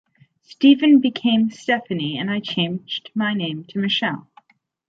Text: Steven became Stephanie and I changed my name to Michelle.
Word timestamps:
Steven 0.41 0.99
became 0.99 1.51
Stephanie 1.51 2.17
and 2.17 2.31
I 2.31 2.39
changed 2.39 3.11
my 3.13 3.35
name 3.35 3.65
to 3.65 3.77
Michelle. 3.77 4.27